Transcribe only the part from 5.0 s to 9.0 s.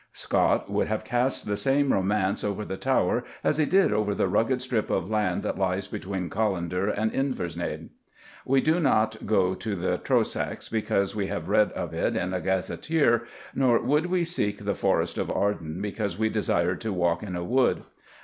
land that lies between Callander and Inversnaid. We do